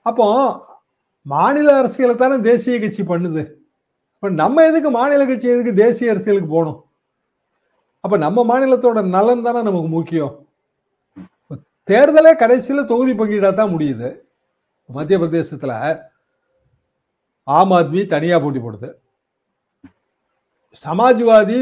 [0.09, 0.27] அப்போ
[1.33, 3.41] மாநில அரசியலை தானே தேசிய கட்சி பண்ணுது.
[4.15, 6.79] இப்போ நம்ம எதுக்கு மாநில கட்சி எதுக்கு தேசிய அரசியலுக்கு போகணும்?
[8.03, 10.33] அப்போ நம்ம மாநிலத்தோட நலன் தானே நமக்கு முக்கியம்.
[11.89, 14.09] தேர்தலே கடைசியில் தொகுதி பங்கீடாக தான் முடியுது.
[14.89, 15.75] மத்திய பிரதேசத்தில்
[17.47, 18.89] ஆம் ஆத்மி தனியாக போட்டி போடுது.
[20.75, 21.59] சமாஜ்வாதி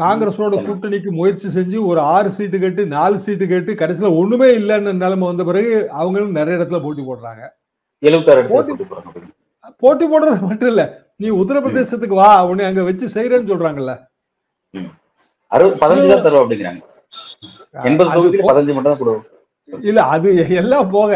[0.00, 5.26] காங்கிரஸோட கூட்டணிக்கு முயற்சி செஞ்சு ஒரு ஆறு சீட்டு கேட்டு நாலு சீட்டு கேட்டு கடைசியில ஒண்ணுமே இல்லைன்னு நிலைமை
[5.28, 7.42] வந்த பிறகு அவங்களும் நிறைய இடத்துல போட்டி போடுறாங்க.
[9.82, 10.82] போட்டி போடுறது மட்டும் இல்ல.
[11.16, 13.94] நீ உத்தரப்பிரதேசத்துக்கு வா உன்னை அங்க வச்சு செய்யறேன்னு சொல்றாங்கல்ல.
[19.88, 20.28] இல்ல அது
[20.62, 21.10] எல்லாம் போக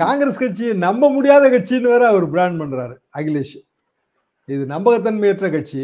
[0.00, 3.58] காங்கிரஸ் கட்சி நம்ப முடியாத கட்சின்னு வேற அவர் பிராண்ட் பண்றாரு அகிலேஷ்.
[4.48, 5.82] இது நம்பகத்தன்மையற்ற கட்சி.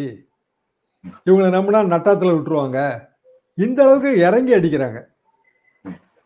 [1.26, 2.78] இவங்களை நம்பினா நட்டாத்துல விட்டுருவாங்க.
[3.54, 4.98] இந்த அளவுக்கு இறங்கி அடிக்கிறாங்க.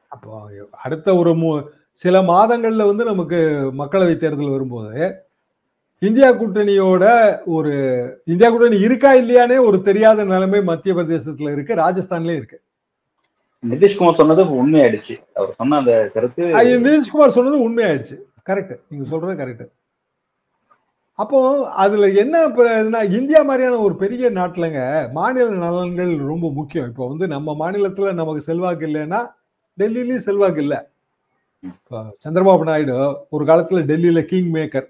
[0.09, 0.31] அப்போ
[0.85, 1.51] அடுத்த ஒரு மூ
[2.03, 3.39] சில மாதங்கள்ல வந்து நமக்கு
[3.79, 5.13] மக்களவை தேர்தல் வரும்போது
[5.99, 7.05] இந்தியா கூட்டணியோட
[7.57, 7.73] ஒரு
[8.25, 12.59] இந்தியா கூட்டணி இருக்கா இல்லையானே ஒரு தெரியாத நிலைமை மத்திய பிரதேசத்துல இருக்கு ராஜஸ்தான்லயும் இருக்கு.
[13.71, 15.15] நிதிஷ்குமார் சொன்னது உண்மையாயிடுச்சு.
[15.35, 16.43] அவர் சொன்ன அந்த கருத்து
[16.87, 18.17] நிதிஷ்குமார் சொன்னது உண்மையாயிடுச்சு.
[18.49, 19.65] கரெக்ட் நீங்க சொல்றது கரெக்ட்
[21.19, 21.39] அப்போ
[21.83, 22.37] அதுல என்ன
[23.19, 24.81] இந்தியா மாதிரியான ஒரு பெரிய நாட்டுலங்க
[25.19, 26.89] மாநில நலன்கள் ரொம்ப முக்கியம்.
[26.91, 29.21] இப்போ வந்து நம்ம மாநிலத்துல நமக்கு செல்வாக்கு இல்லைன்னா
[29.79, 30.79] டெல்லியிலயும் செல்வாக்கு இல்லை.
[32.25, 32.97] சந்திரபாபு நாயுடு
[33.35, 34.89] ஒரு காலத்துல டெல்லியில கிங் மேக்கர்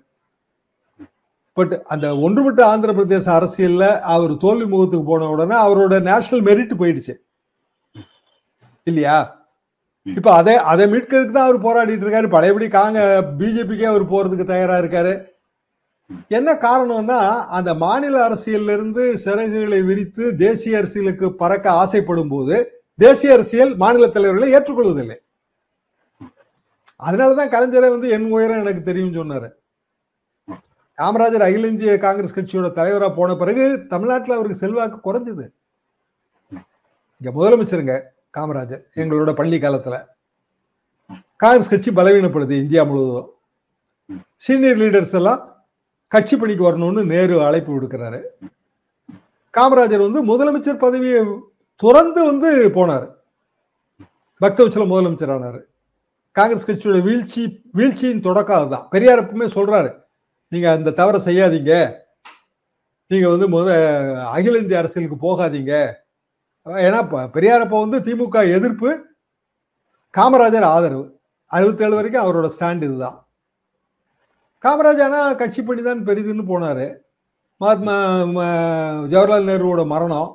[1.57, 7.15] பட் அந்த ஒன்றுபட்ட ஆந்திர பிரதேச அரசியல்ல அவர் தோல்வி முகத்துக்கு போன உடனே அவரோட நேஷனல் மெரிட் போயிடுச்சு.
[8.87, 9.17] இல்லையா?
[10.07, 12.29] இப்ப அதை அதை மீட்கிறதுக்கு தான் அவர் போராடிட்டு இருக்காரு.
[12.37, 13.01] பழையபடி காங்க
[13.41, 15.13] பிஜேபிக்கே அவர் போறதுக்கு தயாரா இருக்காரு.
[16.29, 24.07] என்ன காரணம்னா அந்த மாநில அரசியலிருந்து சிறகுகளை விரித்து தேசிய அரசியலுக்கு பறக்க ஆசைப்படும் போது தேசிய அரசியல் மாநில
[24.07, 25.17] தலைவர்களை ஏற்றுக்கொள்வதில்லை.
[26.99, 29.49] அதனாலதான் கலைஞரை வந்து என் உயரம் எனக்கு தெரியும் சொன்னாரு.
[30.99, 35.53] காமராஜர் அகில இந்திய காங்கிரஸ் கட்சியோட தலைவரா போன பிறகு தமிழ்நாட்டில் அவருக்கு செல்வாக்கு குறைஞ்சது.
[37.21, 38.03] இங்க முதலமைச்சருங்க
[38.39, 40.07] காமராஜர் எங்களோட பள்ளி காலத்துல.
[41.37, 43.35] காங்கிரஸ் கட்சி பலவீனப்படுது இந்தியா முழுவதும்.
[44.37, 45.52] சீனியர் லீடர்ஸ் எல்லாம்
[46.13, 48.21] கட்சி பணிக்கு வரணும்னு நேரு அழைப்பு விடுக்கிறாரு.
[49.57, 51.21] காமராஜர் வந்து முதலமைச்சர் பதவியை
[51.83, 53.07] துறந்து வந்து போனார்.
[54.43, 55.61] பக்தவச்சல முதலமைச்சர் ஆனார்.
[56.37, 57.43] காங்கிரஸ் கட்சியோட வீழ்ச்சி
[57.79, 58.87] வீழ்ச்சியின் தொடக்கம் அதுதான்.
[58.91, 59.91] பெரியார் எப்பவுமே சொல்றாரு
[60.49, 61.73] நீங்க அந்த தவறை செய்யாதீங்க.
[63.07, 63.69] நீங்க வந்து முத
[64.37, 65.73] அகில இந்திய அரசியலுக்கு போகாதீங்க.
[66.87, 67.01] ஏன்னா
[67.37, 68.91] பெரியார் அப்போ வந்து திமுக எதிர்ப்பு
[70.19, 71.05] காமராஜர் ஆதரவு.
[71.47, 73.19] அறுபத்தேழு வரைக்கும் அவரோட ஸ்டாண்ட் இதுதான்.
[74.65, 76.87] காமராஜ் ஆனால் கட்சி பண்ணி தான் பெரிதுன்னு போனாரு.
[77.61, 77.97] மகாத்மா
[79.13, 80.31] ஜவஹர்லால் நேருவோட மரணம்.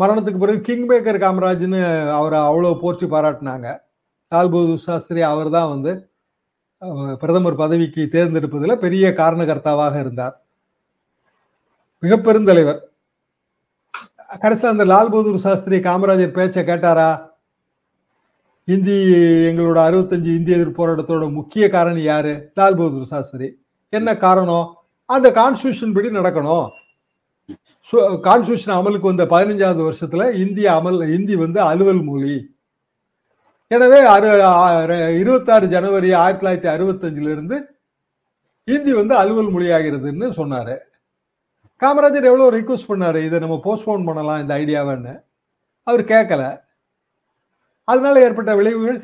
[0.00, 1.80] மரணத்துக்கு பிறகு கிங் பேக்கர் காமராஜ்னு
[2.18, 3.68] அவரை அவ்வளோ போற்றி பாராட்டினாங்க.
[4.32, 5.92] லால் பகதூர் சாஸ்திரி அவர் தான் வந்து
[7.22, 10.34] பிரதமர் பதவிக்கு தேர்ந்தெடுப்பதில் பெரிய காரணகர்த்தாவாக இருந்தார்.
[12.02, 12.80] மிக பெருந்தலைவர்
[14.42, 17.10] கடைசியில் அந்த லால் பகதூர் சாஸ்திரி காமராஜர் பேச்சை கேட்டாரா?
[18.74, 18.96] இந்தி
[19.48, 22.32] எங்களோட அறுபத்தஞ்சு இந்திய எதிர்ப்பு போராட்டத்தோட முக்கிய காரணி யாரு?
[22.58, 23.48] லால் பகதூர் சாஸ்திரி.
[23.92, 24.66] என்ன காரணம்?
[25.14, 26.68] அந்த கான்ஸ்டியூஷன் படி நடக்கணும்.
[28.26, 32.36] கான்ஸ்டியூஷன் அமலுக்கு வந்த பதினஞ்சாவது வருஷத்துல இந்திய அமல் இந்தி வந்து அலுவல் மொழி.
[33.70, 34.30] எனவே அறு
[35.20, 37.58] இருபத்தாறு ஜனவரி ஆயிரத்தி தொள்ளாயிரத்தி அறுபத்தஞ்சுல இருந்து
[38.68, 40.74] இந்தி வந்து அலுவல் மொழியாகிறதுன்னு சொன்னாரு.
[41.82, 43.20] காமராஜர் எவ்வளோ ரிக்வஸ்ட் பண்ணாரு?
[43.28, 45.14] இதை நம்ம போஸ்ட்போன் பண்ணலாம் இந்த ஐடியாவைன்னு
[45.86, 46.42] அவர் கேட்கல
[47.88, 48.98] அதனால ஏற்பட்ட விளைவுகள்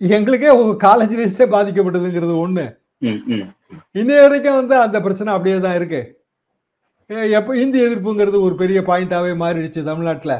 [0.00, 0.52] எங்களுக்கே
[0.86, 2.64] காலேஜ் டேஸே பாதிக்கப்பட்டதுங்கிறது ஒண்ணு.
[4.00, 6.00] இன்னைய வரைக்கும் வந்து அந்த பிரச்சனை அப்படியே தான் இருக்கு.
[7.38, 10.34] எப்ப இந்தி எதிர்ப்புங்கிறது ஒரு பெரிய பாயிண்டாவே மாறிடுச்சு தமிழ்நாட்டுல.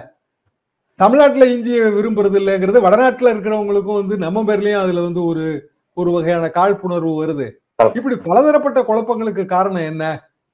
[1.01, 5.45] தமிழ்நாட்டுல இந்திய விரும்புறது இல்லைங்கிறது வடநாட்டுல இருக்கிறவங்களுக்கும் வந்து நம்ம பேர்லயும் அதுல வந்து ஒரு
[5.97, 7.47] ஒரு வகையான காழ்ப்புணர்வு வருது.
[7.99, 10.05] இப்படி பலதரப்பட்ட குழப்பங்களுக்கு காரணம் என்ன?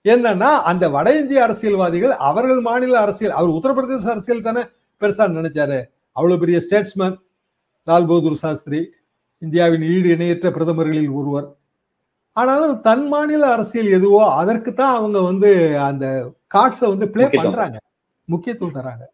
[0.04, 4.62] என்னன்னா அந்த வட இந்திய அரசியல்வாதிகள் அவர்கள் மாநில அரசியல் அவர் உத்தரப்பிரதேச அரசியல் தானே
[5.02, 5.78] பெருசா நினைச்சாரு.
[6.16, 7.16] அவ்வளவு பெரிய ஸ்டேட்ஸ்மேன்
[7.88, 8.81] லால் பகதூர் சாஸ்திரி
[9.42, 11.48] இந்தியாவின் ஈடு இணையற்ற பிரதமர்களில் ஒருவர்.
[12.37, 15.50] ஆனாலும் தன் மாநில அரசியல் எதுவோ அதற்கு தான் அவங்க வந்து
[15.88, 16.05] அந்த
[16.55, 17.26] கார்ட்ஸை வந்து ப்ளே.
[17.35, 17.76] பண்றாங்க.
[18.29, 19.05] முக்கியத்துவம் தராங்க.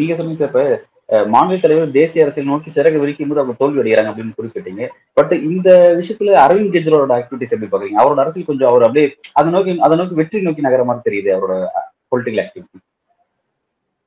[0.00, 4.10] நீங்க சொன்னீங்க சார் இப்ப மாநில தலைவர் தேசிய அரசியல் நோக்கி சிறகு விரிக்கும் போது அவங்க தோல்வி அடைகிறாங்க
[4.12, 4.84] அப்படின்னு குறிப்பிட்டீங்க.
[5.18, 8.00] பட் இந்த விஷயத்துல அரவிந்த் கெஜ்ரிவாலோட ஆக்டிவிட்டிஸ் எப்படி பாக்குறீங்க?
[8.02, 9.06] அவரோட அரசியல் கொஞ்சம் அவர் அப்படியே
[9.40, 11.56] அதை நோக்கி அதை நோக்கி வெற்றி நோக்கி நகர மாதிரி தெரியுது அவரோட
[12.10, 12.78] பொலிட்டிக்கல் ஆக்டிவிட்டி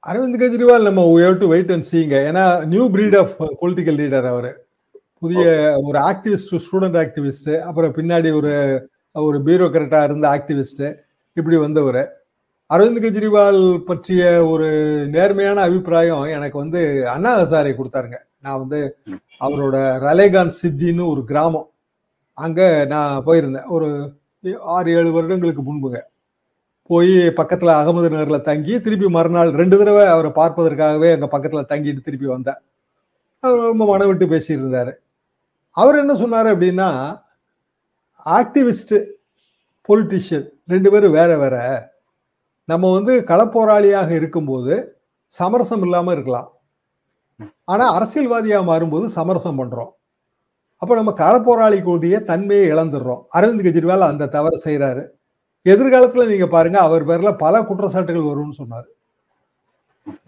[0.08, 4.66] அரவிந்த் கெஜ்ரிவால் நம்ம டு வெயிட் அண்ட் சீங்க ஏன்னா new breed of political leader அவர்.
[5.20, 5.42] புதிய
[5.84, 8.54] ஒரு ஆக்டிவிஸ்ட் ஸ்டூடெண்ட் ஆக்டிவிஸ்ட் அப்புறம் பின்னாடி ஒரு
[9.12, 10.96] ஒரு பியூரோக்ராட்டா இருந்த ஆக்டிவிஸ்ட்
[11.34, 12.24] இப்படி வந்தவர்.
[12.74, 14.70] அரவிந்த் கெஜ்ரிவால் பற்றிய ஒரு
[15.08, 18.18] நேர்மையான அபிப்பிராயம் எனக்கு வந்து அண்ணா ஹசாரே கொடுத்தாருங்க.
[18.42, 18.98] நான் வந்து
[19.40, 19.76] அவரோட
[20.08, 21.70] ரலேகான் சித்தின்னு ஒரு கிராமம்.
[22.34, 23.68] அங்க நான் போயிருந்தேன்.
[23.68, 24.14] ஒரு
[24.60, 26.00] ஆறு ஏழு வருடங்களுக்கு முன்புங்க.
[26.90, 32.28] போய் பக்கத்துல அகமது நகர்ல தங்கி திருப்பி மறுநாள் ரெண்டு தடவை அவரை பார்ப்பதற்காகவே அங்க பக்கத்துல தங்கிட்டு திருப்பி
[32.36, 32.60] வந்தேன்.
[33.44, 34.94] அவர் ரொம்ப மனம் விட்டு பேசிட்டு
[35.78, 36.88] அவர் என்ன சொன்னார் அப்படின்னா
[38.38, 38.96] ஆக்டிவிஸ்ட்
[39.90, 41.56] பொலிட்டிஷியன் ரெண்டு பேரும் வேற வேற.
[42.70, 44.74] நம்ம வந்து களப்போராளியாக இருக்கும்போது
[45.34, 46.50] சமரசம் இல்லாமல் இருக்கலாம்.
[47.72, 49.92] ஆனால் அரசியல்வாதியாக மாறும்போது சமரசம் பண்ணுறோம்
[50.82, 53.22] அப்போ நம்ம களப்போராளி கூடிய தன்மையை இழந்துடுறோம்.
[53.38, 55.04] அரவிந்த் கெஜ்ரிவால் அந்த தவறு செய்கிறாரு
[55.74, 58.88] எதிர்காலத்தில் நீங்க பாருங்க அவர் பேர்ல பல குற்றச்சாட்டுகள் வரும்னு சொன்னார்.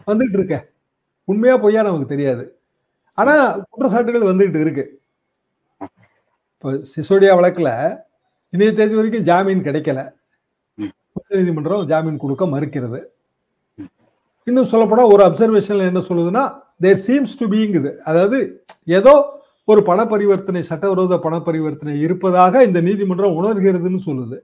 [0.10, 0.56] வந்துகிட்டு இருக்க
[1.27, 2.43] உண்மையா பொய்யா நமக்கு தெரியாது.
[3.17, 3.34] ஆனா
[3.71, 4.86] குற்றச்சாட்டுகள் வந்துகிட்டு இருக்கு
[6.54, 7.73] இப்போ சிசோடியா வழக்கில்
[8.54, 9.99] இணைய தேதி வரைக்கும் ஜாமீன் கிடைக்கல.
[11.17, 12.99] உச்சநீதிமன்றம் ஜாமீன் கொடுக்க மறுக்கிறது.
[14.47, 16.43] இன்னும் சொல்லப்போனால் ஒரு அப்சர்வேஷன்ல என்ன சொல்லுதுன்னா
[16.84, 18.38] தேர் சீம்ஸ் டு பீங்குது அதாவது
[18.97, 19.13] ஏதோ
[19.71, 24.38] ஒரு பண பரிவர்த்தனை சட்டவிரோத பண பரிவர்த்தனை இருப்பதாக இந்த நீதிமன்றம் உணர்கிறதுன்னு சொல்லுது.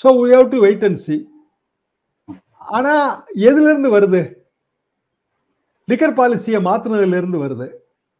[0.00, 1.20] So we have to wait and see.
[2.76, 2.92] ஆனா
[3.48, 4.20] எதுல இருந்து வருது?
[5.88, 7.66] லிக்கர் பாலிசியை மாத்துனதுல இருந்து வருது.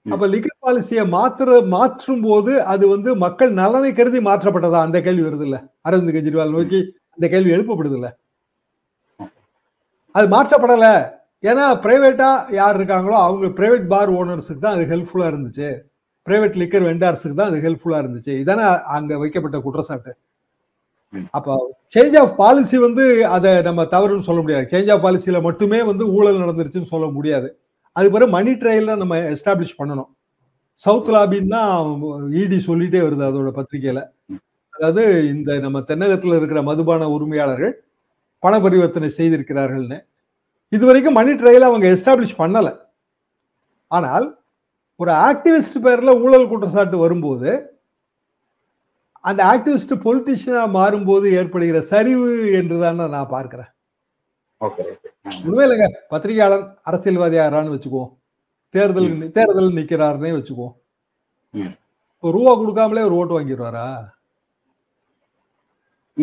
[0.06, 4.80] அப்ப லிக்கர் பாலிசியை மாத்துற மாற்றும் போது அது வந்து மக்கள் நலனை கருதி மாற்றப்பட்டதா?
[4.86, 5.56] அந்த கேள்வி வருது இல்ல
[5.88, 6.80] அரவிந்த் கெஜ்ரிவால் நோக்கி
[7.16, 8.08] அந்த கேள்வி எழுப்பப்படுது இல்ல
[10.14, 10.86] அது மாற்றப்படல.
[11.44, 15.68] ஏன்னா பிரைவேட்டா யார் இருக்காங்களோ அவங்க பிரைவேட் பார் ஓனர்ஸுக்கு தான் அது ஹெல்ப்ஃபுல்லா இருந்துச்சு.
[16.26, 18.32] பிரைவேட் லிக்கர் வெண்டார்ஸுக்கு தான் அது ஹெல்ப்ஃபுல்லா இருந்துச்சு.
[18.44, 18.64] இதானே
[18.98, 20.12] அங்க வைக்கப்பட்ட குற்றச்சாட்டு.
[21.36, 21.54] அப்போ
[21.94, 23.04] சேஞ்ச் ஆஃப் பாலிசி வந்து
[23.36, 24.66] அதை நம்ம தவறுன்னு சொல்ல முடியாது.
[24.72, 27.48] சேஞ்ச் ஆஃப் பாலிசியில மட்டுமே வந்து ஊழல் நடந்துருச்சுன்னு சொல்ல முடியாது.
[27.96, 30.10] அது பிறகு மணி ட்ரையல்ல நம்ம எஸ்டாப்ளிஷ் பண்ணணும்.
[30.80, 31.60] சவுத் லாபின்னா
[32.42, 34.00] இடி சொல்லிட்டே வருது அதோட பத்திரிகையில.
[34.74, 35.02] அதாவது
[35.34, 37.74] இந்த நம்ம தென்னகத்துல இருக்கிற மதுபான உரிமையாளர்கள்
[38.42, 39.98] பண பரிவர்த்தனை செய்திருக்கிறார்கள்னு.
[40.72, 42.68] இது வரைக்கும் மணி ட்ரையல் அவங்க எஸ்டாப்ளிஷ் பண்ணல.
[43.90, 44.26] ஆனால்
[45.00, 47.50] ஒரு ஆக்டிவிஸ்ட் பேர்ல ஊழல் குற்றச்சாட்டு வரும்போது
[49.28, 53.70] அந்த ஆக்டிவிஸ்ட் பொலிட்டிஷியனா மாறும்போது ஏற்படுகிற சரிவு என்றுதான் நான் பார்க்கிறேன்.
[55.46, 55.86] உண்மை இல்லைங்க.
[56.12, 58.12] பத்திரிகையாளர் அரசியல்வாதி யாரான்னு வச்சுக்குவோம்.
[58.74, 59.08] தேர்தல்
[59.38, 60.74] தேர்தல் நிக்கிறாருன்னே வச்சுக்குவோம்.
[62.14, 63.86] இப்போ ரூபா கொடுக்காமலே ஒரு ஓட்டு வாங்கிடுவாரா?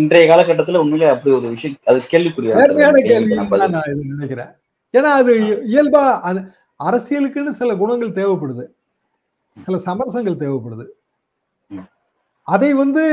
[0.02, 4.52] இன்றைய காலகட்டத்துல உண்மையிலே அப்படி ஒரு விஷயம் அது கேள்விக்குரிய நேர்மையான கேள்வி தான் நான் இது நினைக்கிறேன்.
[4.98, 5.34] ஏன்னா அது
[5.74, 6.04] இயல்பா
[6.88, 8.66] அரசியலுக்குன்னு சில குணங்கள் தேவைப்படுது.
[9.58, 10.86] சில சமரசங்கள் தேவைப்படுது.
[12.44, 13.04] அதை வந்து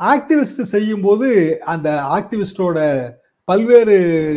[0.00, 3.10] ஆக்டிவிஸ்ட் செய்யும் போது அந்த ஆக்டிவிஸ்டோட
[3.44, 3.96] பல்வேறு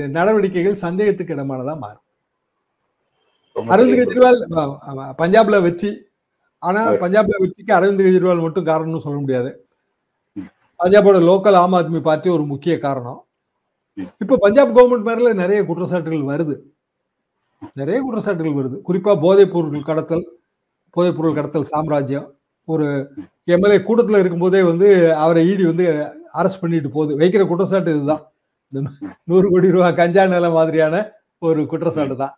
[0.10, 2.02] நடவடிக்கைகள் சந்தேகத்துக்கு இடமானதா மாறும்.
[3.56, 6.02] அரவிந்த் கெஜ்ரிவால் பஞ்சாப்ல வெற்றி.
[6.60, 6.92] ஆனா.
[6.92, 9.68] பஞ்சாப்ல வெற்றிக்கு அரவிந்த் கெஜ்ரிவால் மட்டும் காரணம்னு சொல்ல முடியாது.
[10.80, 13.26] பஞ்சாபோட லோக்கல் ஆம் ஆத்மி பார்ட்டி ஒரு முக்கிய காரணம்.
[14.20, 16.56] இப்ப பஞ்சாப் கவர்மெண்ட் மேல நிறைய குற்றச்சாட்டுகள் வருது.
[17.74, 18.80] நிறைய குற்றச்சாட்டுகள் வருது.
[18.88, 20.40] குறிப்பா போதைப் பொருட்கள் கடத்தல்
[20.90, 22.37] போதைப் பொருள் கடத்தல் சாம்ராஜ்யம்.
[22.68, 22.86] ஒரு
[23.56, 24.88] எம்எல்ஏ கூட்டத்தில் இருக்கும்போதே வந்து
[25.24, 25.86] அவரை ஈடி வந்து
[26.40, 27.12] அரெஸ்ட் பண்ணிட்டு போகுது.
[27.22, 28.24] வைக்கிற குற்றச்சாட்டு இதுதான்.
[29.30, 30.96] நூறு கோடி ரூபாய் கஞ்சா நிலம் மாதிரியான
[31.42, 32.34] ஒரு குற்றச்சாட்டு தான்.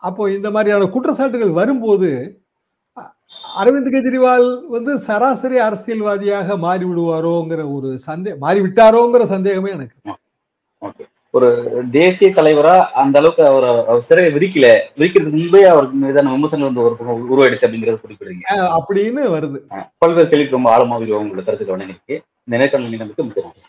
[0.00, 2.10] அப்போ இந்த மாதிரியான குற்றச்சாட்டுகள் வரும்போது
[3.60, 9.96] அரவிந்த் கெஜ்ரிவால் வந்து சராசரி அரசியல்வாதியாக மாறி விடுவாரோங்கிற ஒரு சந்தே மாறி விட்டாரோங்கிற சந்தேகமே எனக்கு.
[10.82, 11.04] ஓகே.
[11.36, 11.48] ஒரு
[11.92, 14.68] தேசிய தலைவரா அந்த அளவுக்கு அவர் அவர் சிறையை விரிக்கல
[15.00, 18.46] விரிக்கிறதுக்கு முன்பே அவருக்கு மீதான விமர்சனம் வந்து ஒரு உருவாயிடுச்சு அப்படிங்கறத குறிப்பிடுறீங்க
[18.78, 19.58] அப்படின்னு வருது.
[20.02, 22.16] பல்வேறு கேள்விக்கு ரொம்ப ஆழமாக உங்களோட கருத்துக்கள் வழங்கியிருக்கு.
[22.46, 23.62] இந்த நேர்காணல் நமக்கு மிக நன்றி.